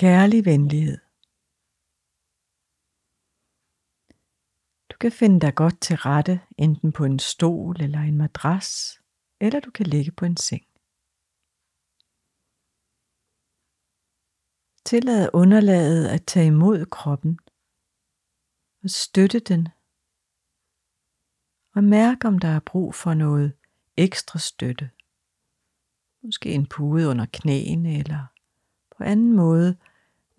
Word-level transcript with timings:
kærlig 0.00 0.44
venlighed. 0.44 0.98
Du 4.90 4.96
kan 5.00 5.12
finde 5.12 5.40
dig 5.40 5.54
godt 5.54 5.80
til 5.80 5.96
rette, 5.96 6.40
enten 6.58 6.92
på 6.92 7.04
en 7.04 7.18
stol 7.18 7.80
eller 7.80 7.98
en 7.98 8.16
madras, 8.16 9.00
eller 9.40 9.60
du 9.60 9.70
kan 9.70 9.86
ligge 9.86 10.12
på 10.12 10.24
en 10.24 10.36
seng. 10.36 10.66
Tillad 14.84 15.30
underlaget 15.34 16.08
at 16.08 16.26
tage 16.26 16.46
imod 16.46 16.86
kroppen 16.86 17.38
og 18.82 18.90
støtte 18.90 19.40
den. 19.40 19.68
Og 21.74 21.84
mærk 21.84 22.24
om 22.24 22.38
der 22.38 22.48
er 22.48 22.60
brug 22.66 22.94
for 22.94 23.14
noget 23.14 23.56
ekstra 23.96 24.38
støtte. 24.38 24.90
Måske 26.22 26.48
en 26.52 26.66
pude 26.66 27.08
under 27.08 27.26
knæene 27.32 27.98
eller 27.98 28.26
på 28.96 29.04
anden 29.04 29.36
måde 29.36 29.78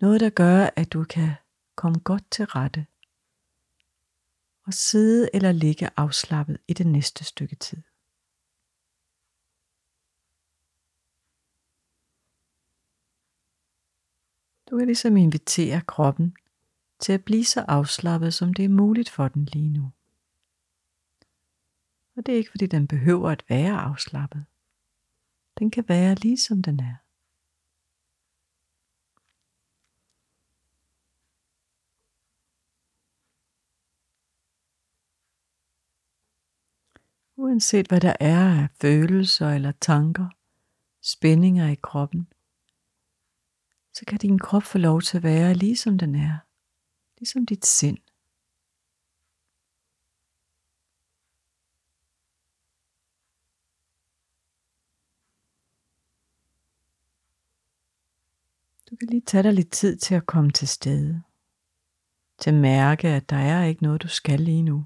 noget 0.02 0.20
der 0.20 0.30
gør 0.30 0.70
at 0.76 0.92
du 0.92 1.04
kan 1.04 1.30
komme 1.74 1.98
godt 1.98 2.30
til 2.30 2.44
rette 2.44 2.86
og 4.66 4.74
sidde 4.74 5.30
eller 5.34 5.52
ligge 5.52 5.90
afslappet 5.96 6.58
i 6.68 6.72
det 6.72 6.86
næste 6.86 7.24
stykke 7.24 7.56
tid. 7.56 7.82
Du 14.70 14.78
kan 14.78 14.86
ligesom 14.86 15.16
invitere 15.16 15.80
kroppen 15.80 16.36
til 17.00 17.12
at 17.12 17.24
blive 17.24 17.44
så 17.44 17.60
afslappet, 17.68 18.34
som 18.34 18.54
det 18.54 18.64
er 18.64 18.68
muligt 18.68 19.10
for 19.10 19.28
den 19.28 19.44
lige 19.44 19.68
nu. 19.68 19.92
Og 22.16 22.26
det 22.26 22.32
er 22.32 22.36
ikke 22.36 22.50
fordi 22.50 22.66
den 22.66 22.88
behøver 22.88 23.30
at 23.30 23.44
være 23.48 23.72
afslappet. 23.72 24.44
Den 25.58 25.70
kan 25.70 25.84
være 25.88 26.14
lige 26.14 26.38
som 26.38 26.62
den 26.62 26.80
er. 26.80 27.01
Uanset 37.36 37.88
hvad 37.88 38.00
der 38.00 38.16
er 38.20 38.62
af 38.62 38.68
følelser 38.80 39.48
eller 39.50 39.72
tanker, 39.80 40.28
spændinger 41.00 41.68
i 41.68 41.74
kroppen, 41.82 42.26
så 43.92 44.04
kan 44.06 44.18
din 44.18 44.38
krop 44.38 44.62
få 44.62 44.78
lov 44.78 45.02
til 45.02 45.16
at 45.16 45.22
være 45.22 45.54
lige 45.54 45.76
som 45.76 45.98
den 45.98 46.14
er, 46.14 46.38
ligesom 47.18 47.46
dit 47.46 47.66
sind. 47.66 47.98
Du 58.90 58.96
kan 58.96 59.08
lige 59.08 59.20
tage 59.20 59.42
dig 59.42 59.52
lidt 59.52 59.70
tid 59.70 59.96
til 59.96 60.14
at 60.14 60.26
komme 60.26 60.50
til 60.50 60.68
stede. 60.68 61.22
Til 62.38 62.50
at 62.50 62.56
mærke, 62.56 63.08
at 63.08 63.30
der 63.30 63.36
er 63.36 63.64
ikke 63.64 63.82
noget, 63.82 64.02
du 64.02 64.08
skal 64.08 64.40
lige 64.40 64.62
nu. 64.62 64.84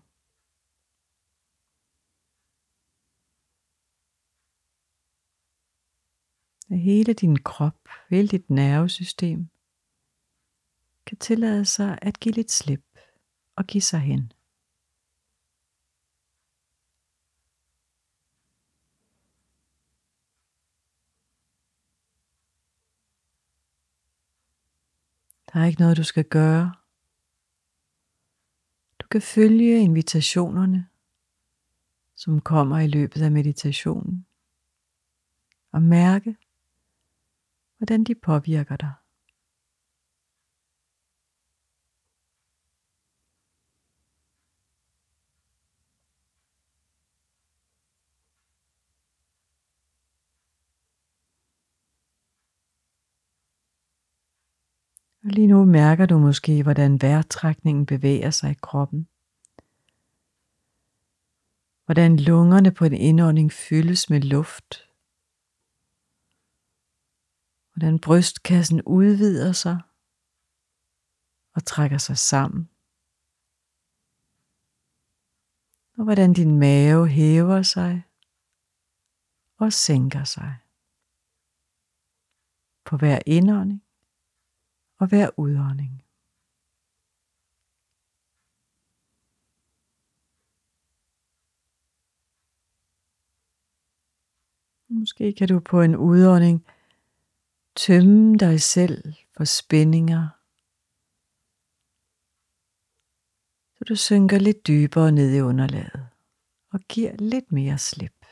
At 6.71 6.79
hele 6.79 7.13
din 7.13 7.37
krop, 7.37 7.89
hele 8.11 8.29
dit 8.29 8.51
nervesystem, 8.51 9.49
kan 11.07 11.19
tillade 11.19 11.65
sig 11.65 11.99
at 12.03 12.21
give 12.21 12.35
lidt 12.35 12.51
slip 12.51 12.85
og 13.57 13.65
give 13.65 13.83
sig 13.83 14.01
hen. 14.01 14.33
Der 25.53 25.61
er 25.63 25.67
ikke 25.67 25.81
noget, 25.81 25.97
du 25.97 26.05
skal 26.05 26.25
gøre. 26.25 26.75
Du 28.99 29.07
kan 29.11 29.23
følge 29.23 29.81
invitationerne, 29.81 30.89
som 32.15 32.41
kommer 32.41 32.79
i 32.79 32.87
løbet 32.87 33.23
af 33.23 33.33
meditationen, 33.33 34.27
og 35.73 35.83
mærke, 35.83 36.37
hvordan 37.77 38.05
de 38.05 38.15
påvirker 38.15 38.77
dig. 38.77 38.93
Og 55.25 55.33
lige 55.33 55.47
nu 55.47 55.65
mærker 55.65 56.07
du 56.07 56.19
måske, 56.19 56.63
hvordan 56.63 57.03
vejrtrækningen 57.03 57.87
bevæger 57.87 58.31
sig 58.31 58.51
i 58.51 58.59
kroppen. 58.63 59.09
Hvordan 61.85 62.17
lungerne 62.17 62.71
på 62.71 62.85
en 62.85 62.93
indånding 62.93 63.53
fyldes 63.53 64.11
med 64.11 64.21
luft 64.21 64.86
Hvordan 67.77 67.99
brystkassen 67.99 68.83
udvider 68.83 69.53
sig 69.53 69.79
og 71.55 71.65
trækker 71.65 71.99
sig 71.99 72.19
sammen. 72.19 72.71
Og 75.99 76.05
hvordan 76.05 76.33
din 76.33 76.59
mave 76.59 77.09
hæver 77.09 77.63
sig 77.63 78.03
og 79.57 79.73
sænker 79.73 80.25
sig. 80.25 80.57
På 82.85 82.97
hver 82.97 83.19
indånding 83.27 83.83
og 84.99 85.07
hver 85.09 85.31
udånding. 85.37 86.03
Måske 94.89 95.33
kan 95.33 95.49
du 95.49 95.61
på 95.61 95.81
en 95.81 95.97
udånding 95.97 96.67
Tømme 97.77 98.37
dig 98.37 98.61
selv 98.61 99.15
for 99.37 99.45
spændinger, 99.45 100.29
så 103.79 103.85
du 103.85 103.97
synker 103.97 104.39
lidt 104.39 104.67
dybere 104.67 105.13
ned 105.13 105.37
i 105.37 105.41
underlaget 105.41 106.09
og 106.73 106.81
giver 106.81 107.17
lidt 107.17 107.53
mere 107.53 107.79
slip. 107.79 108.27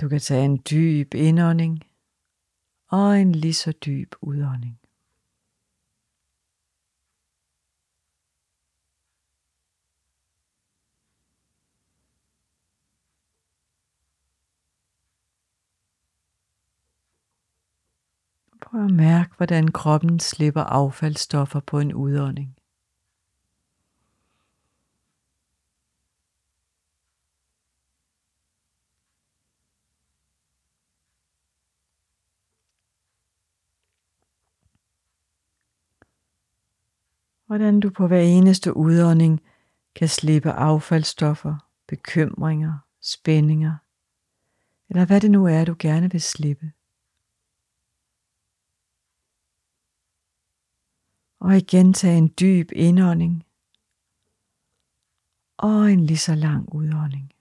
Du 0.00 0.08
kan 0.08 0.20
tage 0.20 0.44
en 0.44 0.62
dyb 0.70 1.14
indånding 1.14 1.82
og 2.86 3.20
en 3.20 3.32
lige 3.32 3.54
så 3.54 3.72
dyb 3.72 4.14
udånding. 4.20 4.85
Og 18.76 18.90
mærk, 18.90 19.36
hvordan 19.36 19.68
kroppen 19.68 20.20
slipper 20.20 20.60
affaldsstoffer 20.60 21.60
på 21.60 21.78
en 21.80 21.94
udånding. 21.94 22.56
Hvordan 37.46 37.80
du 37.80 37.90
på 37.90 38.06
hver 38.06 38.20
eneste 38.20 38.76
udånding 38.76 39.40
kan 39.94 40.08
slippe 40.08 40.52
affaldsstoffer, 40.52 41.68
bekymringer, 41.88 42.78
spændinger, 43.00 43.76
eller 44.88 45.06
hvad 45.06 45.20
det 45.20 45.30
nu 45.30 45.46
er, 45.46 45.64
du 45.64 45.76
gerne 45.78 46.10
vil 46.10 46.22
slippe. 46.22 46.72
Og 51.38 51.56
igen 51.56 51.92
tag 51.92 52.18
en 52.18 52.28
dyb 52.40 52.72
indånding 52.72 53.46
og 55.56 55.92
en 55.92 56.06
lige 56.06 56.18
så 56.18 56.34
lang 56.34 56.74
udånding. 56.74 57.32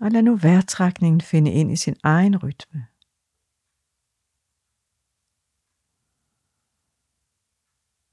Og 0.00 0.10
lad 0.10 0.22
nu 0.22 0.36
vejrtrækningen 0.36 1.20
finde 1.20 1.52
ind 1.52 1.72
i 1.72 1.76
sin 1.76 1.96
egen 2.02 2.36
rytme. 2.36 2.86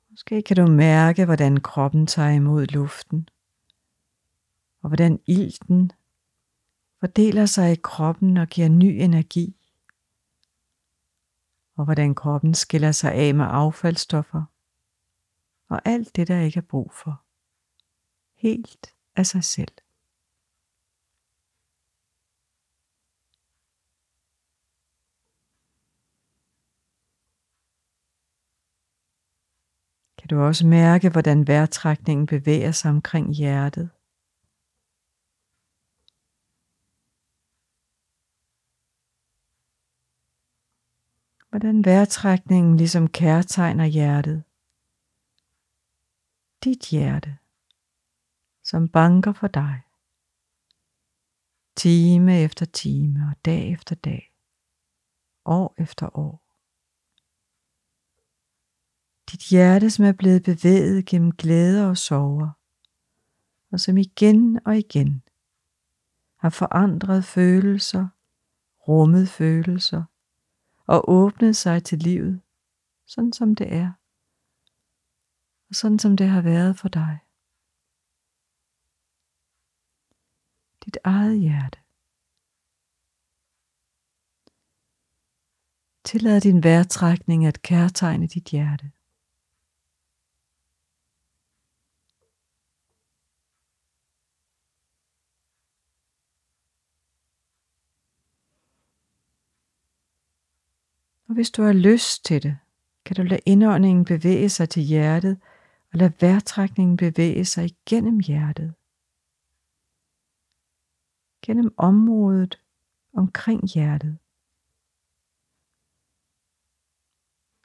Måske 0.10 0.42
kan 0.42 0.56
du 0.56 0.68
mærke, 0.68 1.26
hvordan 1.26 1.60
kroppen 1.60 2.08
tager 2.08 2.30
imod 2.30 2.66
luften, 2.66 3.30
og 4.82 4.90
hvordan 4.90 5.20
ilten 5.28 5.92
fordeler 7.04 7.46
sig 7.46 7.72
i 7.72 7.76
kroppen 7.84 8.38
og 8.38 8.48
giver 8.48 8.70
ny 8.70 8.86
energi. 8.86 9.56
og 11.78 11.86
hvordan 11.86 12.16
kroppen 12.16 12.54
skiller 12.54 12.92
sig 12.92 13.14
af 13.14 13.36
med 13.36 13.46
affaldsstoffer 13.50 14.44
og 15.70 15.82
alt 15.86 16.16
det, 16.16 16.28
der 16.28 16.40
ikke 16.40 16.58
er 16.58 16.70
brug 16.70 16.92
for. 16.94 17.24
Helt 18.36 18.96
af 19.16 19.26
sig 19.26 19.44
selv. 19.44 19.76
Kan 30.18 30.28
du 30.30 30.42
også 30.42 30.68
mærke, 30.68 31.10
hvordan 31.10 31.48
vejrtrækningen 31.48 32.28
bevæger 32.28 32.72
sig 32.72 32.92
omkring 32.92 33.34
hjertet? 33.34 33.90
Hvordan 41.54 41.86
vejrtrækningen 41.86 42.78
ligesom 42.78 43.08
kærtegner 43.08 43.86
hjertet. 43.86 44.44
Dit 46.64 46.90
hjerte, 46.90 47.38
som 48.64 48.90
banker 48.90 49.34
for 49.34 49.48
dig. 49.48 49.82
Time 51.76 52.42
efter 52.42 52.66
time 52.66 53.28
og 53.30 53.46
dag 53.46 53.72
efter 53.72 53.96
dag. 53.96 54.34
År 55.46 55.76
efter 55.78 56.18
år. 56.18 56.44
Dit 59.32 59.50
hjerte, 59.50 59.90
som 59.90 60.06
er 60.06 60.14
blevet 60.14 60.44
bevæget 60.44 61.06
gennem 61.06 61.32
glæder 61.32 61.90
og 61.90 61.98
sorger, 61.98 62.52
og 63.72 63.80
som 63.80 63.98
igen 63.98 64.60
og 64.66 64.78
igen 64.78 65.24
har 66.38 66.50
forandret 66.50 67.26
følelser, 67.26 68.08
rummet 68.88 69.30
følelser 69.30 70.04
og 70.88 71.10
åbnede 71.10 71.54
sig 71.54 71.84
til 71.84 71.98
livet, 71.98 72.42
sådan 73.08 73.34
som 73.34 73.56
det 73.56 73.74
er, 73.74 73.92
og 75.70 75.76
sådan 75.76 76.00
som 76.00 76.18
det 76.18 76.28
har 76.28 76.42
været 76.42 76.80
for 76.80 76.90
dig. 76.90 77.20
Dit 80.86 80.98
eget 81.04 81.40
hjerte. 81.40 81.80
Tillad 86.04 86.42
din 86.42 86.64
vejrtrækning 86.64 87.46
at 87.46 87.62
kærtegne 87.62 88.28
dit 88.28 88.46
hjerte. 88.46 88.92
Og 101.34 101.36
hvis 101.36 101.52
du 101.52 101.64
har 101.64 101.74
lyst 101.74 102.26
til 102.26 102.44
det, 102.44 102.58
kan 103.06 103.16
du 103.16 103.24
lade 103.24 103.42
indåndingen 103.46 104.06
bevæge 104.06 104.50
sig 104.50 104.70
til 104.70 104.84
hjertet, 104.84 105.42
og 105.94 106.00
lade 106.00 106.14
vejrtrækningen 106.20 106.98
bevæge 106.98 107.46
sig 107.46 107.66
igennem 107.66 108.20
hjertet. 108.20 108.74
Gennem 111.42 111.74
området 111.78 112.62
omkring 113.14 113.68
hjertet. 113.68 114.18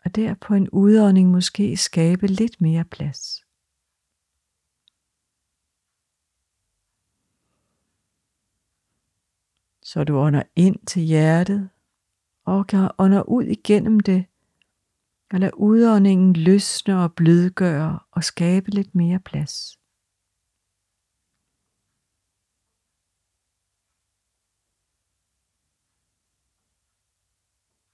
Og 0.05 0.17
der 0.17 0.35
på 0.35 0.55
en 0.55 0.71
udånding 0.71 1.31
måske 1.31 1.77
skabe 1.77 2.27
lidt 2.27 2.61
mere 2.61 2.85
plads. 2.85 3.45
Så 9.83 10.05
du 10.05 10.19
ånder 10.19 10.43
ind 10.57 10.87
til 10.87 11.03
hjertet 11.03 11.71
og 12.49 12.67
kan 12.67 12.91
ånder 12.99 13.23
ud 13.23 13.45
igennem 13.45 14.01
det, 14.01 14.27
og 15.33 15.41
lad 15.41 15.51
udåndingen 15.55 16.33
løsne 16.33 17.03
og 17.03 17.15
blødgøre 17.15 17.99
og 18.11 18.25
skabe 18.25 18.71
lidt 18.71 18.95
mere 18.95 19.21
plads. 19.21 19.79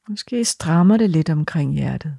Måske 0.08 0.44
strammer 0.44 0.96
det 0.96 1.10
lidt 1.10 1.30
omkring 1.30 1.74
hjertet. 1.74 2.18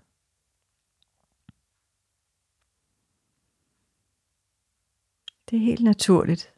Det 5.50 5.56
er 5.58 5.66
helt 5.66 5.84
naturligt. 5.84 6.54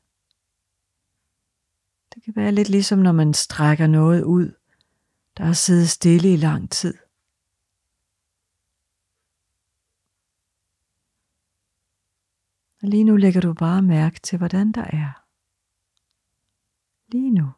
Det 2.16 2.24
kan 2.24 2.36
være 2.36 2.52
lidt 2.52 2.70
ligesom 2.70 3.00
når 3.00 3.12
man 3.12 3.34
strækker 3.34 3.88
noget 3.88 4.24
ud 4.24 4.57
der 5.38 5.44
har 5.44 5.54
siddet 5.54 5.90
stille 5.90 6.34
i 6.34 6.38
lang 6.38 6.72
tid. 6.72 6.94
Og 12.82 12.88
lige 12.88 13.04
nu 13.04 13.16
lægger 13.16 13.42
du 13.42 13.54
bare 13.54 13.82
mærke 13.82 14.20
til, 14.20 14.38
hvordan 14.38 14.72
der 14.72 14.84
er. 14.84 15.24
Lige 17.12 17.32
nu. 17.32 17.57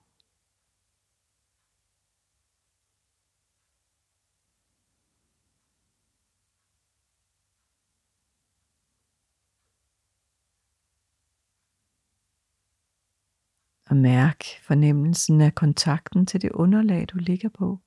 Og 13.90 13.98
mærk 13.98 14.44
fornemmelsen 14.62 15.42
af 15.42 15.56
kontakten 15.56 16.26
til 16.26 16.42
det 16.42 16.52
underlag, 16.52 17.06
du 17.10 17.18
ligger 17.18 17.50
på 17.50 17.80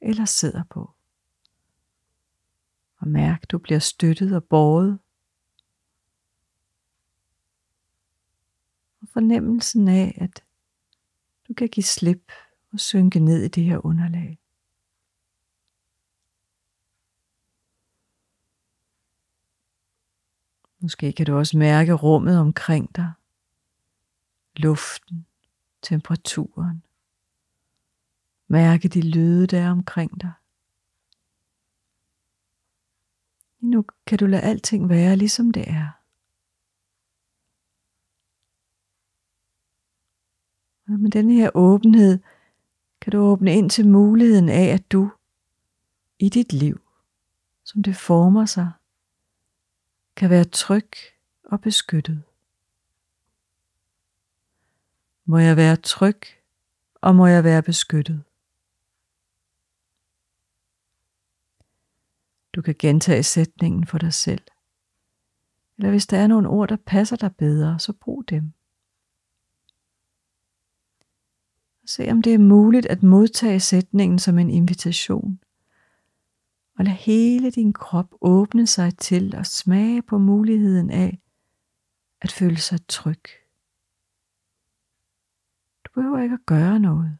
eller 0.00 0.24
sidder 0.24 0.62
på. 0.70 0.90
Og 2.96 3.08
mærk, 3.08 3.50
du 3.50 3.58
bliver 3.58 3.78
støttet 3.78 4.36
og 4.36 4.44
båret. 4.44 4.98
Og 9.00 9.08
fornemmelsen 9.12 9.88
af, 9.88 10.18
at 10.20 10.44
du 11.48 11.54
kan 11.54 11.68
give 11.68 11.84
slip 11.84 12.32
og 12.72 12.80
synke 12.80 13.18
ned 13.18 13.42
i 13.42 13.48
det 13.48 13.64
her 13.64 13.86
underlag. 13.86 14.38
Måske 20.78 21.12
kan 21.12 21.26
du 21.26 21.36
også 21.36 21.58
mærke 21.58 21.92
rummet 21.92 22.38
omkring 22.38 22.96
dig 22.96 23.12
luften, 24.56 25.26
temperaturen. 25.82 26.82
Mærke 28.48 28.88
de 28.88 29.00
lyde, 29.00 29.46
der 29.46 29.60
er 29.60 29.70
omkring 29.70 30.20
dig. 30.20 30.32
Nu 33.60 33.84
kan 34.06 34.18
du 34.18 34.26
lade 34.26 34.42
alting 34.42 34.88
være, 34.88 35.16
ligesom 35.16 35.50
det 35.50 35.68
er. 35.68 35.90
Og 40.88 41.00
med 41.00 41.10
den 41.10 41.30
her 41.30 41.50
åbenhed 41.54 42.18
kan 43.00 43.12
du 43.12 43.18
åbne 43.18 43.56
ind 43.56 43.70
til 43.70 43.88
muligheden 43.88 44.48
af, 44.48 44.64
at 44.64 44.92
du 44.92 45.10
i 46.18 46.28
dit 46.28 46.52
liv, 46.52 46.80
som 47.64 47.82
det 47.82 47.96
former 47.96 48.46
sig, 48.46 48.72
kan 50.16 50.30
være 50.30 50.44
tryg 50.44 50.90
og 51.44 51.60
beskyttet. 51.60 52.22
Må 55.24 55.38
jeg 55.38 55.56
være 55.56 55.76
tryg, 55.76 56.20
og 56.94 57.16
må 57.16 57.26
jeg 57.26 57.44
være 57.44 57.62
beskyttet. 57.62 58.22
Du 62.54 62.62
kan 62.62 62.74
gentage 62.78 63.22
sætningen 63.22 63.86
for 63.86 63.98
dig 63.98 64.12
selv. 64.12 64.42
Eller 65.78 65.90
hvis 65.90 66.06
der 66.06 66.18
er 66.18 66.26
nogle 66.26 66.48
ord, 66.48 66.68
der 66.68 66.76
passer 66.76 67.16
dig 67.16 67.36
bedre, 67.36 67.78
så 67.78 67.92
brug 67.92 68.28
dem. 68.28 68.52
Se 71.86 72.10
om 72.10 72.22
det 72.22 72.34
er 72.34 72.38
muligt 72.38 72.86
at 72.86 73.02
modtage 73.02 73.60
sætningen 73.60 74.18
som 74.18 74.38
en 74.38 74.50
invitation. 74.50 75.40
Og 76.78 76.84
lad 76.84 76.92
hele 76.92 77.50
din 77.50 77.72
krop 77.72 78.14
åbne 78.20 78.66
sig 78.66 78.98
til 78.98 79.34
at 79.34 79.46
smage 79.46 80.02
på 80.02 80.18
muligheden 80.18 80.90
af 80.90 81.18
at 82.20 82.32
føle 82.32 82.56
sig 82.56 82.78
tryg 82.88 83.22
behøver 85.94 86.22
ikke 86.22 86.34
at 86.34 86.46
gøre 86.46 86.78
noget. 86.78 87.18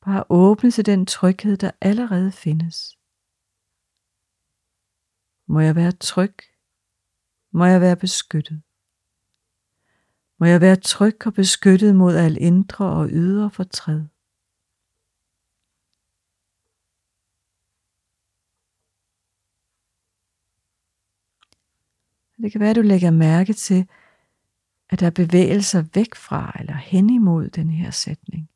Bare 0.00 0.24
åbne 0.28 0.70
til 0.70 0.86
den 0.86 1.06
tryghed, 1.06 1.56
der 1.56 1.70
allerede 1.80 2.32
findes. 2.32 2.98
Må 5.46 5.60
jeg 5.60 5.76
være 5.76 5.92
tryg? 5.92 6.34
Må 7.50 7.64
jeg 7.64 7.80
være 7.80 7.96
beskyttet? 7.96 8.62
Må 10.38 10.46
jeg 10.46 10.60
være 10.60 10.76
tryg 10.76 11.26
og 11.26 11.34
beskyttet 11.34 11.96
mod 11.96 12.16
al 12.16 12.36
indre 12.40 12.84
og 12.84 13.08
ydre 13.10 13.50
fortræd? 13.50 14.02
Det 22.42 22.52
kan 22.52 22.60
være, 22.60 22.70
at 22.70 22.76
du 22.76 22.82
lægger 22.82 23.10
mærke 23.10 23.52
til, 23.52 23.88
at 24.92 25.00
der 25.00 25.06
er 25.06 25.10
bevægelser 25.10 25.84
væk 25.94 26.14
fra 26.14 26.56
eller 26.60 26.74
hen 26.74 27.10
imod 27.10 27.48
den 27.48 27.70
her 27.70 27.90
sætning. 27.90 28.48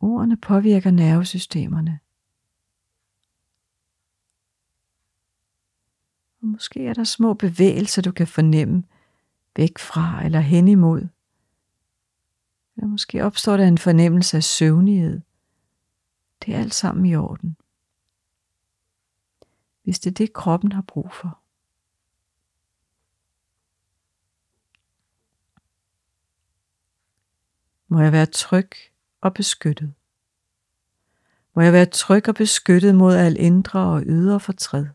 Ordene 0.00 0.36
påvirker 0.36 0.90
nervesystemerne. 0.90 2.00
Og 6.40 6.46
måske 6.46 6.86
er 6.86 6.94
der 6.94 7.04
små 7.04 7.34
bevægelser, 7.34 8.02
du 8.02 8.12
kan 8.12 8.26
fornemme 8.26 8.84
væk 9.56 9.78
fra 9.78 10.24
eller 10.24 10.40
hen 10.40 10.68
imod. 10.68 11.08
Eller 12.76 12.88
måske 12.88 13.24
opstår 13.24 13.56
der 13.56 13.68
en 13.68 13.78
fornemmelse 13.78 14.36
af 14.36 14.44
søvnighed. 14.44 15.20
Det 16.44 16.54
er 16.54 16.58
alt 16.58 16.74
sammen 16.74 17.06
i 17.06 17.16
orden. 17.16 17.56
Hvis 19.82 19.98
det 19.98 20.10
er 20.10 20.14
det, 20.14 20.32
kroppen 20.32 20.72
har 20.72 20.82
brug 20.82 21.12
for. 21.12 21.40
Må 27.92 28.00
jeg 28.00 28.12
være 28.12 28.26
tryg 28.26 28.70
og 29.20 29.34
beskyttet. 29.34 29.94
Må 31.54 31.62
jeg 31.62 31.72
være 31.72 31.86
tryg 31.86 32.28
og 32.28 32.34
beskyttet 32.34 32.94
mod 32.94 33.14
al 33.14 33.36
indre 33.38 33.80
og 33.80 34.02
ydre 34.06 34.40
fortræd. 34.40 34.86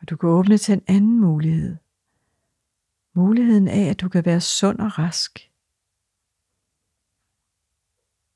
Og 0.00 0.10
du 0.10 0.16
kan 0.16 0.28
åbne 0.28 0.58
til 0.58 0.72
en 0.72 0.82
anden 0.86 1.20
mulighed. 1.20 1.76
Muligheden 3.12 3.68
af, 3.68 3.90
at 3.90 4.00
du 4.00 4.08
kan 4.08 4.24
være 4.24 4.40
sund 4.40 4.78
og 4.78 4.98
rask. 4.98 5.50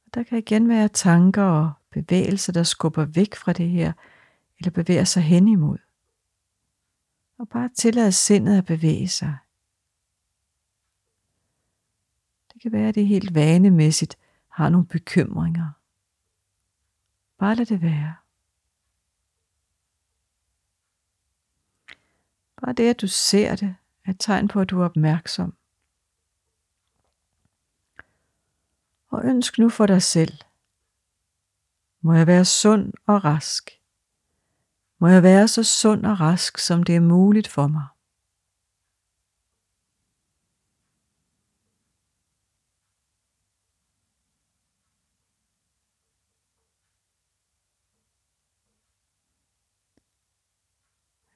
Og 0.07 0.15
der 0.15 0.23
kan 0.23 0.39
igen 0.39 0.69
være 0.69 0.89
tanker 0.89 1.43
og 1.43 1.73
bevægelser, 1.91 2.53
der 2.53 2.63
skubber 2.63 3.05
væk 3.05 3.35
fra 3.35 3.53
det 3.53 3.69
her, 3.69 3.93
eller 4.59 4.71
bevæger 4.71 5.05
sig 5.05 5.23
hen 5.23 5.49
imod. 5.49 5.84
Og 7.45 7.49
bare 7.49 7.69
tillade 7.69 8.13
sindet 8.13 8.59
at 8.59 8.65
bevæge 8.65 9.09
sig. 9.09 9.37
Det 12.53 12.63
kan 12.63 12.73
være, 12.73 12.89
at 12.89 12.95
det 12.95 13.07
helt 13.07 13.35
vanemæssigt 13.35 14.19
har 14.49 14.69
nogle 14.69 14.87
bekymringer. 14.87 15.71
Bare 17.39 17.55
lad 17.55 17.67
det 17.67 17.83
være. 17.83 18.15
Bare 22.63 22.73
det, 22.73 22.91
at 22.91 23.01
du 23.01 23.09
ser 23.09 23.57
det, 23.57 23.77
er 24.05 24.11
et 24.11 24.17
tegn 24.21 24.49
på, 24.49 24.61
at 24.61 24.71
du 24.71 24.81
er 24.81 24.85
opmærksom. 24.85 25.55
Og 29.09 29.25
ønsk 29.25 29.59
nu 29.59 29.69
for 29.69 29.87
dig 29.87 30.03
selv. 30.03 30.39
Må 32.01 32.13
jeg 32.13 32.27
være 32.27 32.45
sund 32.45 32.93
og 33.07 33.25
rask. 33.25 33.84
Må 34.99 35.09
jeg 35.09 35.23
være 35.23 35.49
så 35.49 35.63
sund 35.63 36.07
og 36.07 36.21
rask, 36.21 36.59
som 36.59 36.83
det 36.83 36.97
er 36.97 37.01
muligt 37.01 37.49
for 37.49 37.67
mig. 37.67 37.87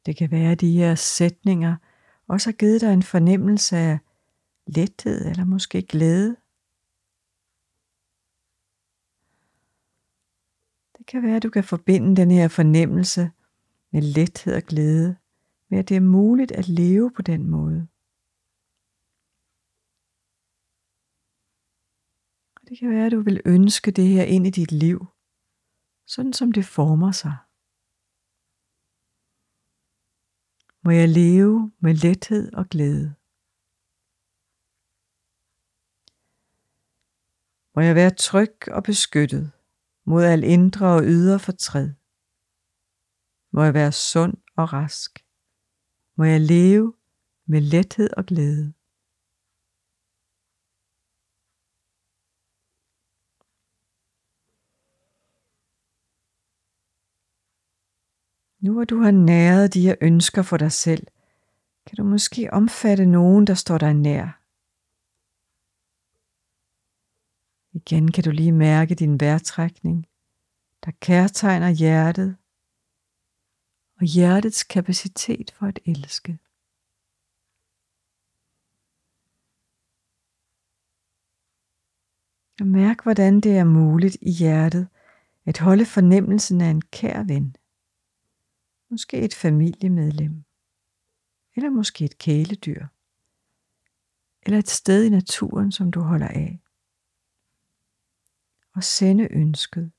Det 0.07 0.17
kan 0.17 0.31
være, 0.31 0.53
at 0.53 0.61
de 0.61 0.73
her 0.73 0.95
sætninger 0.95 1.77
også 2.29 2.51
har 2.51 2.57
givet 2.57 2.81
dig 2.81 2.93
en 2.93 3.03
fornemmelse 3.03 3.77
af 3.77 3.99
lethed 4.67 5.27
eller 5.31 5.45
måske 5.45 5.83
glæde. 5.83 6.37
Det 10.99 11.07
kan 11.07 11.23
være, 11.23 11.37
at 11.37 11.43
du 11.43 11.51
kan 11.51 11.65
forbinde 11.65 12.17
den 12.17 12.31
her 12.31 12.49
fornemmelse 12.49 13.31
med 13.91 14.03
lethed 14.03 14.55
og 14.57 14.63
glæde, 14.63 15.17
med 15.69 15.79
at 15.79 15.89
det 15.89 15.97
er 15.97 16.01
muligt 16.01 16.53
at 16.53 16.69
leve 16.69 17.11
på 17.11 17.23
den 17.23 17.47
måde. 17.47 17.89
Og 22.57 22.69
det 22.69 22.79
kan 22.79 22.91
være, 22.91 23.07
at 23.07 23.13
du 23.13 23.21
vil 23.21 23.41
ønske 23.45 23.91
det 23.91 24.09
her 24.09 24.23
ind 24.23 24.47
i 24.47 24.51
dit 24.51 24.73
liv, 24.73 25.07
sådan 26.07 26.33
som 26.33 26.53
det 26.53 26.65
former 26.65 27.13
sig. 27.13 27.37
må 30.89 30.91
jeg 30.91 31.09
leve 31.09 31.73
med 31.79 31.95
lethed 31.95 32.53
og 32.53 32.67
glæde. 32.67 33.15
Må 37.75 37.83
jeg 37.83 37.95
være 37.95 38.11
tryg 38.11 38.69
og 38.69 38.83
beskyttet 38.83 39.53
mod 40.05 40.25
al 40.25 40.45
indre 40.45 40.87
og 40.87 41.03
ydre 41.05 41.39
fortræd. 41.39 41.98
Må 43.51 43.63
jeg 43.63 43.75
være 43.75 43.93
sund 43.93 44.35
og 44.57 44.73
rask. 44.73 45.25
Må 46.17 46.25
jeg 46.25 46.41
leve 46.41 46.95
med 47.47 47.61
lethed 47.61 48.11
og 48.17 48.27
glæde. 48.27 48.73
Nu 58.61 58.73
hvor 58.73 58.85
du 58.85 59.01
har 59.01 59.11
næret 59.11 59.75
de 59.75 59.83
her 59.83 59.95
ønsker 60.01 60.43
for 60.43 60.57
dig 60.57 60.73
selv, 60.73 61.07
kan 61.87 61.97
du 61.97 62.05
måske 62.05 62.49
omfatte 62.53 63.07
nogen, 63.07 63.47
der 63.47 63.55
står 63.55 63.79
dig 63.79 63.95
nær. 63.95 64.39
Igen 67.73 68.13
kan 68.13 68.25
du 68.25 68.31
lige 68.31 68.53
mærke 68.53 68.95
din 68.95 69.21
vejrtrækning, 69.21 70.07
der 70.85 70.91
kærtegner 71.01 71.71
hjertet 71.71 72.37
og 74.01 74.07
hjertets 74.07 74.63
kapacitet 74.65 75.51
for 75.51 75.67
at 75.67 75.79
elske. 75.87 76.39
Og 82.61 82.67
mærk, 82.67 83.03
hvordan 83.03 83.41
det 83.41 83.57
er 83.57 83.65
muligt 83.65 84.17
i 84.23 84.31
hjertet 84.31 84.89
at 85.47 85.59
holde 85.59 85.87
fornemmelsen 85.87 86.61
af 86.61 86.67
en 86.67 86.83
kær 86.83 87.23
ven. 87.23 87.57
Måske 88.91 89.17
et 89.21 89.35
familiemedlem. 89.35 90.45
Eller 91.57 91.71
måske 91.71 92.05
et 92.05 92.19
kæledyr. 92.19 92.87
Eller 94.43 94.59
et 94.59 94.69
sted 94.69 95.05
i 95.05 95.09
naturen, 95.09 95.73
som 95.73 95.91
du 95.91 96.01
holder 96.01 96.29
af. 96.29 96.61
Og 98.75 98.85
sende 98.85 99.29
ønsket. 99.31 99.93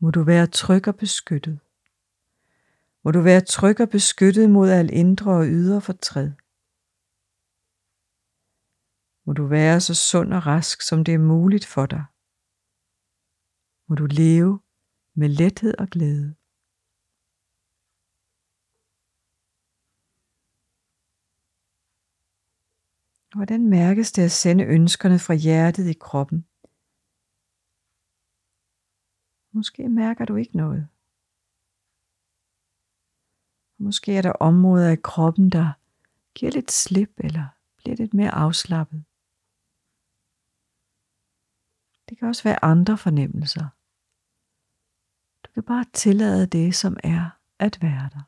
Må 0.00 0.10
du 0.10 0.22
være 0.22 0.46
tryg 0.46 0.88
og 0.88 0.96
beskyttet. 0.96 1.60
Må 3.08 3.12
du 3.12 3.20
være 3.20 3.40
tryg 3.40 3.80
og 3.80 3.88
beskyttet 3.88 4.50
mod 4.50 4.68
al 4.70 4.90
indre 4.92 5.30
og 5.40 5.44
ydre 5.46 5.80
fortræd. 5.80 6.30
Må 9.26 9.32
du 9.32 9.46
være 9.46 9.80
så 9.80 9.94
sund 9.94 10.32
og 10.32 10.46
rask, 10.46 10.82
som 10.82 11.04
det 11.04 11.14
er 11.14 11.18
muligt 11.18 11.66
for 11.66 11.86
dig. 11.86 12.04
Må 13.88 13.94
du 13.94 14.06
leve 14.22 14.60
med 15.14 15.28
lethed 15.28 15.74
og 15.82 15.88
glæde. 15.94 16.28
Hvordan 23.36 23.70
mærkes 23.70 24.12
det 24.12 24.22
at 24.22 24.30
sende 24.42 24.64
ønskerne 24.64 25.18
fra 25.18 25.34
hjertet 25.34 25.86
i 25.94 25.96
kroppen? 26.06 26.38
Måske 29.56 29.88
mærker 29.88 30.24
du 30.24 30.36
ikke 30.36 30.56
noget. 30.56 30.88
Måske 33.78 34.16
er 34.16 34.22
der 34.22 34.32
områder 34.32 34.90
i 34.90 34.96
kroppen, 34.96 35.50
der 35.50 35.72
giver 36.34 36.52
lidt 36.52 36.72
slip 36.72 37.12
eller 37.18 37.46
bliver 37.76 37.96
lidt 37.96 38.14
mere 38.14 38.30
afslappet. 38.30 39.04
Det 42.08 42.18
kan 42.18 42.28
også 42.28 42.42
være 42.42 42.64
andre 42.64 42.98
fornemmelser. 42.98 43.68
Du 45.44 45.52
kan 45.52 45.62
bare 45.62 45.84
tillade 45.92 46.46
det, 46.46 46.74
som 46.74 46.96
er 47.04 47.30
at 47.58 47.78
være 47.82 48.10
der. 48.12 48.22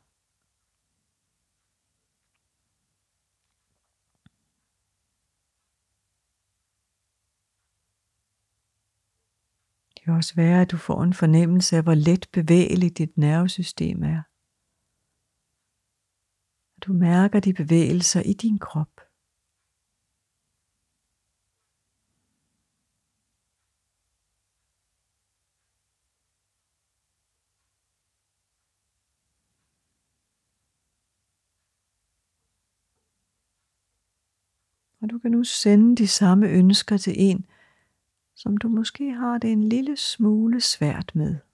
Det 9.95 10.04
kan 10.04 10.14
også 10.14 10.35
være, 10.35 10.62
at 10.62 10.71
du 10.71 10.76
får 10.76 11.02
en 11.02 11.14
fornemmelse 11.14 11.76
af, 11.76 11.83
hvor 11.83 11.95
let 11.95 12.28
bevægeligt 12.33 12.99
dit 12.99 13.19
nervesystem 13.19 14.02
er. 14.02 14.30
Du 16.81 16.93
mærker 16.93 17.41
de 17.41 17.53
bevægelser 17.53 18.21
i 18.21 18.33
din 18.33 18.59
krop. 18.59 19.01
Og 35.03 35.11
du 35.11 35.19
kan 35.19 35.31
nu 35.31 35.45
sende 35.45 35.97
de 35.97 36.09
samme 36.09 36.49
ønsker 36.49 36.97
til 36.97 37.15
en, 37.17 37.47
som 38.35 38.57
du 38.57 38.69
måske 38.69 39.11
har 39.13 39.39
det 39.39 39.53
en 39.53 39.65
lille 39.69 39.97
smule 39.97 40.61
svært 40.61 41.13
med. 41.15 41.50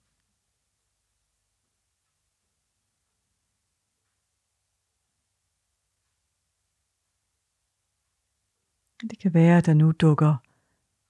Det 9.00 9.18
kan 9.18 9.34
være, 9.34 9.58
at 9.58 9.66
der 9.66 9.74
nu 9.74 9.92
dukker 9.92 10.36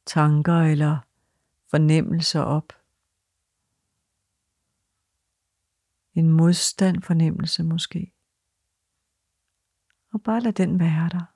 tanker 0.07 0.55
eller 0.55 0.99
fornemmelser 1.71 2.41
op. 2.41 2.73
En 6.15 6.31
modstand 6.31 7.03
fornemmelse 7.03 7.63
måske. 7.63 8.13
Og 10.13 10.23
bare 10.23 10.41
lad 10.41 10.53
den 10.53 10.79
være 10.79 11.09
der. 11.09 11.33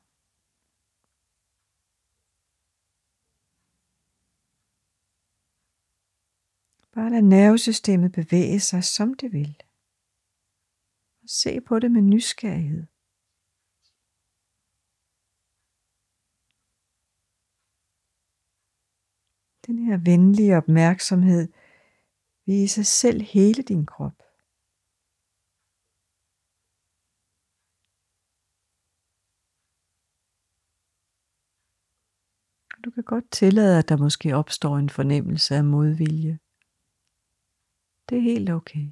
Bare 6.93 7.11
lad 7.11 7.23
nervesystemet 7.23 8.13
bevæge 8.13 8.61
sig, 8.61 8.85
som 8.85 9.15
det 9.15 9.33
vil. 9.33 9.63
Og 11.23 11.29
se 11.29 11.61
på 11.61 11.79
det 11.79 11.91
med 11.91 12.03
nysgerrighed. 12.03 12.90
Den 19.71 19.79
her 19.79 19.97
venlige 19.97 20.57
opmærksomhed 20.57 21.49
viser 22.47 22.83
selv 22.83 23.23
hele 23.23 23.63
din 23.63 23.87
krop. 23.87 24.23
Du 32.85 32.91
kan 32.91 33.05
godt 33.05 33.31
tillade, 33.31 33.79
at 33.79 33.89
der 33.89 33.97
måske 33.97 34.37
opstår 34.37 34.77
en 34.77 34.91
fornemmelse 34.91 35.55
af 35.55 35.65
modvilje. 35.65 36.39
Det 38.09 38.19
er 38.19 38.23
helt 38.23 38.51
okay. 38.51 38.87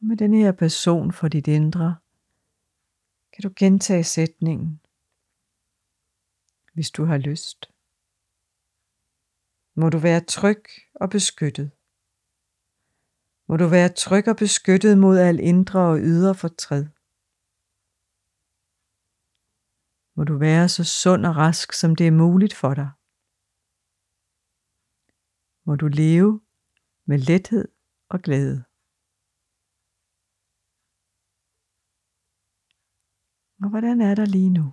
Med 0.00 0.16
den 0.16 0.34
her 0.34 0.52
person 0.52 1.12
for 1.12 1.28
dit 1.28 1.48
indre, 1.48 1.96
kan 3.40 3.50
du 3.50 3.54
gentage 3.56 4.04
sætningen, 4.04 4.80
hvis 6.74 6.90
du 6.90 7.04
har 7.04 7.18
lyst. 7.18 7.72
Må 9.74 9.88
du 9.88 9.98
være 9.98 10.24
tryg 10.24 10.64
og 10.94 11.10
beskyttet. 11.10 11.70
Må 13.48 13.56
du 13.56 13.66
være 13.66 13.88
tryg 13.88 14.28
og 14.28 14.36
beskyttet 14.36 14.98
mod 14.98 15.18
al 15.18 15.40
indre 15.40 15.80
og 15.80 15.98
ydre 15.98 16.34
fortræd. 16.34 16.86
Må 20.16 20.24
du 20.24 20.38
være 20.38 20.68
så 20.68 20.84
sund 20.84 21.26
og 21.26 21.36
rask, 21.36 21.72
som 21.72 21.96
det 21.96 22.06
er 22.06 22.10
muligt 22.10 22.54
for 22.54 22.74
dig. 22.74 22.90
Må 25.66 25.76
du 25.76 25.88
leve 25.88 26.40
med 27.04 27.18
lethed 27.18 27.68
og 28.08 28.20
glæde. 28.20 28.69
Og 33.62 33.68
hvordan 33.70 34.00
er 34.00 34.14
der 34.14 34.26
lige 34.36 34.52
nu? 34.58 34.66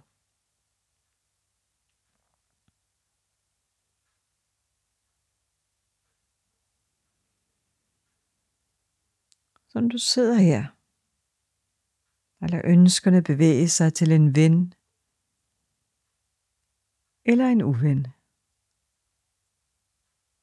Som 9.74 9.90
du 9.90 9.98
sidder 9.98 10.40
her, 10.50 10.64
eller 12.44 12.62
ønskerne 12.74 13.22
bevæge 13.30 13.68
sig 13.78 13.94
til 13.94 14.10
en 14.12 14.36
ven 14.36 14.74
eller 17.32 17.48
en 17.56 17.62
uven. 17.72 18.02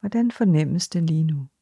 Hvordan 0.01 0.27
fornemmes 0.31 0.89
det 0.89 1.03
lige 1.11 1.27
nu? 1.33 1.54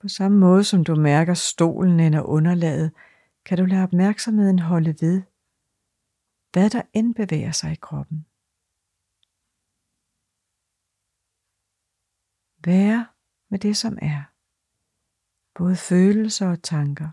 På 0.00 0.08
samme 0.08 0.38
måde 0.38 0.64
som 0.64 0.84
du 0.84 0.94
mærker 0.94 1.34
stolen 1.34 2.00
eller 2.00 2.22
underlaget, 2.22 2.92
kan 3.44 3.58
du 3.58 3.64
lade 3.64 3.82
opmærksomheden 3.82 4.58
holde 4.58 4.94
ved, 5.00 5.22
hvad 6.52 6.70
der 6.70 6.82
end 6.92 7.14
bevæger 7.14 7.52
sig 7.52 7.72
i 7.72 7.74
kroppen. 7.74 8.26
Vær 12.64 13.14
med 13.50 13.58
det, 13.58 13.76
som 13.76 13.98
er. 14.02 14.22
Både 15.58 15.76
følelser 15.76 16.48
og 16.48 16.62
tanker. 16.62 17.10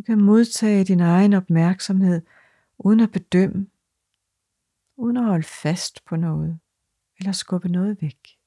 Du 0.00 0.04
kan 0.04 0.20
modtage 0.20 0.84
din 0.84 1.00
egen 1.00 1.32
opmærksomhed 1.32 2.22
uden 2.78 3.00
at 3.00 3.12
bedømme, 3.12 3.66
uden 4.96 5.16
at 5.16 5.24
holde 5.24 5.46
fast 5.62 6.04
på 6.04 6.16
noget 6.16 6.60
eller 7.18 7.32
skubbe 7.32 7.68
noget 7.68 8.02
væk. 8.02 8.38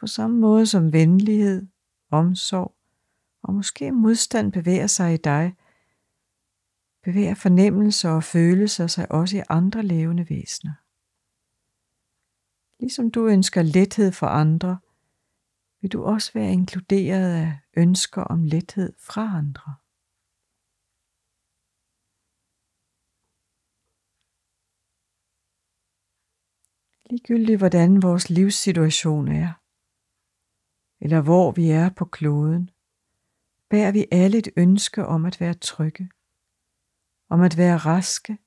På 0.00 0.06
samme 0.06 0.40
måde 0.40 0.66
som 0.66 0.92
venlighed, 0.92 1.66
omsorg 2.10 2.74
og 3.42 3.54
måske 3.54 3.92
modstand 3.92 4.52
bevæger 4.52 4.86
sig 4.86 5.14
i 5.14 5.16
dig, 5.16 5.56
bevæger 7.02 7.34
fornemmelser 7.34 8.10
og 8.10 8.24
følelser 8.24 8.86
sig 8.86 9.12
også 9.12 9.36
i 9.36 9.42
andre 9.48 9.82
levende 9.82 10.26
væsener. 10.30 10.87
Ligesom 12.80 13.10
du 13.10 13.26
ønsker 13.26 13.62
lethed 13.62 14.12
for 14.12 14.26
andre, 14.26 14.78
vil 15.80 15.92
du 15.92 16.04
også 16.04 16.32
være 16.32 16.52
inkluderet 16.52 17.34
af 17.34 17.58
ønsker 17.76 18.22
om 18.22 18.44
lethed 18.44 18.92
fra 18.98 19.22
andre. 19.40 19.74
Ligegyldigt 27.10 27.58
hvordan 27.58 28.02
vores 28.02 28.30
livssituation 28.30 29.28
er, 29.28 29.52
eller 31.00 31.20
hvor 31.22 31.52
vi 31.52 31.70
er 31.70 31.90
på 31.96 32.04
kloden, 32.04 32.70
bærer 33.70 33.92
vi 33.92 34.06
alle 34.12 34.38
et 34.38 34.48
ønske 34.56 35.06
om 35.06 35.24
at 35.24 35.40
være 35.40 35.54
trygge, 35.54 36.10
om 37.28 37.40
at 37.40 37.56
være 37.56 37.76
raske, 37.76 38.38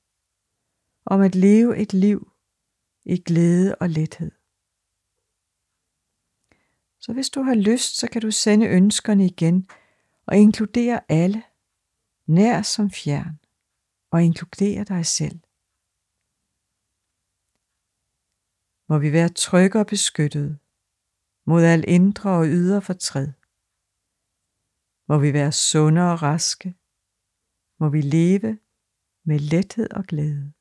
om 1.06 1.20
at 1.20 1.34
leve 1.34 1.78
et 1.78 1.92
liv 1.92 2.31
i 3.04 3.22
glæde 3.22 3.74
og 3.74 3.88
lethed. 3.88 4.30
Så 7.00 7.12
hvis 7.12 7.30
du 7.30 7.42
har 7.42 7.54
lyst, 7.54 7.96
så 7.96 8.08
kan 8.12 8.22
du 8.22 8.30
sende 8.30 8.66
ønskerne 8.66 9.26
igen 9.26 9.68
og 10.26 10.36
inkludere 10.36 11.00
alle, 11.08 11.42
nær 12.26 12.62
som 12.62 12.90
fjern, 12.90 13.40
og 14.10 14.22
inkludere 14.22 14.84
dig 14.84 15.06
selv. 15.06 15.40
Må 18.88 18.98
vi 18.98 19.12
være 19.12 19.28
trygge 19.28 19.80
og 19.80 19.86
beskyttede 19.86 20.58
mod 21.46 21.62
al 21.62 21.84
indre 21.88 22.30
og 22.30 22.46
ydre 22.46 22.82
fortræd. 22.82 23.32
Må 25.08 25.18
vi 25.18 25.32
være 25.32 25.52
sunde 25.52 26.12
og 26.12 26.22
raske. 26.22 26.76
Må 27.80 27.88
vi 27.88 28.00
leve 28.00 28.58
med 29.24 29.38
lethed 29.38 29.92
og 29.92 30.04
glæde. 30.04 30.52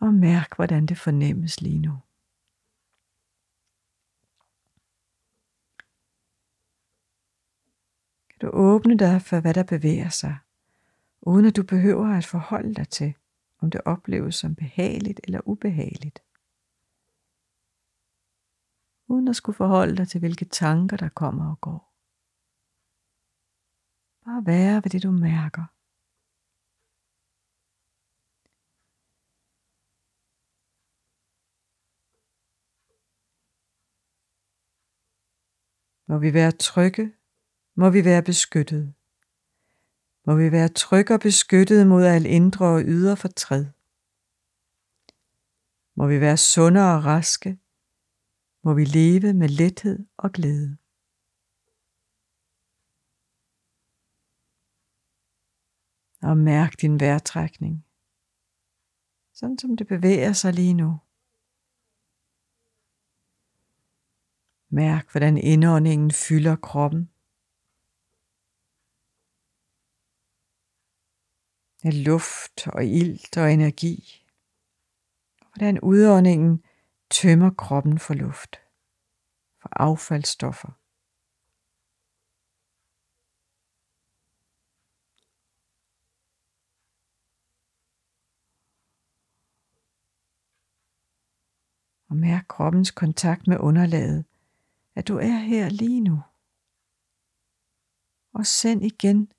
Og 0.00 0.14
mærk, 0.14 0.56
hvordan 0.56 0.86
det 0.86 0.98
fornemmes 0.98 1.60
lige 1.60 1.78
nu. 1.78 1.98
Kan 8.28 8.38
du 8.40 8.50
åbne 8.52 8.98
dig 8.98 9.22
for, 9.22 9.40
hvad 9.40 9.54
der 9.54 9.64
bevæger 9.64 10.08
sig, 10.08 10.38
uden 11.22 11.44
at 11.46 11.56
du 11.56 11.62
behøver 11.62 12.16
at 12.16 12.26
forholde 12.26 12.74
dig 12.74 12.88
til, 12.88 13.14
om 13.58 13.70
det 13.70 13.80
opleves 13.84 14.34
som 14.34 14.54
behageligt 14.54 15.20
eller 15.24 15.40
ubehageligt. 15.44 16.22
Uden 19.06 19.28
at 19.28 19.36
skulle 19.36 19.56
forholde 19.56 19.96
dig 19.96 20.08
til, 20.08 20.18
hvilke 20.18 20.44
tanker 20.44 20.96
der 20.96 21.08
kommer 21.08 21.50
og 21.50 21.60
går. 21.60 21.92
Bare 24.24 24.46
være 24.46 24.74
ved 24.74 24.90
det, 24.90 25.02
du 25.02 25.10
mærker. 25.10 25.64
Må 36.10 36.18
vi 36.18 36.34
være 36.34 36.52
trygge, 36.52 37.12
må 37.76 37.90
vi 37.90 38.04
være 38.04 38.22
beskyttet. 38.22 38.94
Må 40.26 40.36
vi 40.36 40.52
være 40.52 40.68
trygge 40.68 41.14
og 41.14 41.20
beskyttet 41.20 41.86
mod 41.86 42.04
al 42.04 42.26
indre 42.26 42.66
og 42.66 42.82
ydre 42.84 43.16
fortræd. 43.16 43.66
Må 45.96 46.06
vi 46.06 46.20
være 46.20 46.36
sunde 46.36 46.80
og 46.80 47.04
raske. 47.04 47.58
Må 48.64 48.74
vi 48.74 48.84
leve 48.84 49.34
med 49.34 49.48
lethed 49.48 50.06
og 50.16 50.32
glæde. 50.32 50.76
Og 56.22 56.36
mærk 56.38 56.80
din 56.80 57.00
vejrtrækning, 57.00 57.86
sådan 59.34 59.58
som 59.58 59.76
det 59.76 59.86
bevæger 59.86 60.32
sig 60.32 60.52
lige 60.52 60.74
nu. 60.74 61.00
Mærk, 64.72 65.10
hvordan 65.12 65.38
indåndingen 65.38 66.10
fylder 66.10 66.56
kroppen. 66.56 67.10
Med 71.84 71.92
luft 71.92 72.68
og 72.68 72.84
ilt 72.84 73.36
og 73.36 73.52
energi. 73.52 74.26
Hvordan 75.46 75.80
udåndingen 75.80 76.64
tømmer 77.10 77.50
kroppen 77.50 77.98
for 77.98 78.14
luft, 78.14 78.56
for 79.60 79.68
affaldsstoffer. 79.72 80.72
Og 92.08 92.16
mærk 92.16 92.44
kroppens 92.48 92.90
kontakt 92.90 93.46
med 93.46 93.56
underlaget 93.58 94.29
at 94.94 95.08
du 95.08 95.16
er 95.16 95.38
her 95.38 95.68
lige 95.68 96.00
nu. 96.00 96.22
Og 98.32 98.46
send 98.46 98.84
igen 98.84 99.32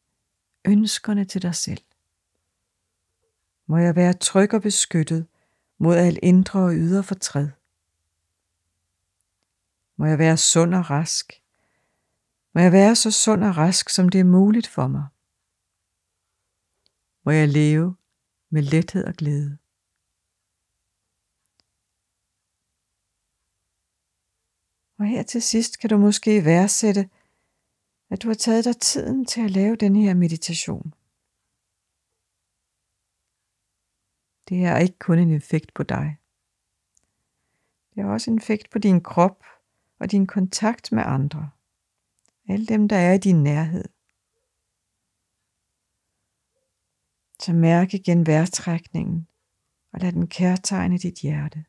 ønskerne 0.67 1.25
til 1.25 1.41
dig 1.41 1.55
selv. 1.55 1.83
Må 3.65 3.77
jeg 3.77 3.95
være 3.95 4.13
tryg 4.13 4.53
og 4.53 4.61
beskyttet 4.61 5.27
mod 5.77 5.95
al 5.95 6.19
indre 6.23 6.59
og 6.59 6.73
ydre 6.73 7.03
fortræd. 7.03 7.49
Må 9.97 10.05
jeg 10.05 10.19
være 10.19 10.37
sund 10.37 10.75
og 10.75 10.89
rask. 10.89 11.41
Må 12.53 12.61
jeg 12.61 12.71
være 12.71 12.95
så 12.95 13.11
sund 13.11 13.43
og 13.43 13.57
rask, 13.57 13.89
som 13.89 14.09
det 14.09 14.19
er 14.19 14.23
muligt 14.23 14.67
for 14.67 14.87
mig. 14.87 15.05
Må 17.25 17.31
jeg 17.31 17.47
leve 17.47 17.95
med 18.49 18.61
lethed 18.61 19.05
og 19.05 19.13
glæde. 19.13 19.57
Og 25.01 25.07
her 25.07 25.23
til 25.23 25.41
sidst 25.41 25.79
kan 25.79 25.89
du 25.89 25.97
måske 25.97 26.45
værdsætte, 26.45 27.09
at 28.09 28.21
du 28.23 28.27
har 28.27 28.35
taget 28.35 28.65
dig 28.65 28.77
tiden 28.77 29.25
til 29.25 29.41
at 29.41 29.51
lave 29.51 29.75
den 29.75 29.95
her 29.95 30.13
meditation. 30.13 30.93
Det 34.49 34.65
er 34.65 34.77
ikke 34.77 34.99
kun 34.99 35.19
en 35.19 35.31
effekt 35.31 35.73
på 35.73 35.83
dig. 35.83 36.17
Det 37.93 38.01
er 38.01 38.05
også 38.05 38.31
en 38.31 38.37
effekt 38.37 38.69
på 38.69 38.79
din 38.79 39.01
krop 39.01 39.43
og 39.99 40.11
din 40.11 40.27
kontakt 40.27 40.91
med 40.91 41.03
andre. 41.05 41.49
Alle 42.49 42.65
dem, 42.65 42.87
der 42.87 42.95
er 42.95 43.13
i 43.13 43.17
din 43.17 43.43
nærhed. 43.43 43.85
Så 47.39 47.53
mærk 47.53 47.93
igen 47.93 48.27
vejrtrækningen 48.27 49.27
og 49.93 49.99
lad 49.99 50.11
den 50.11 50.27
kærtegne 50.27 50.97
dit 50.97 51.15
hjerte. 51.15 51.65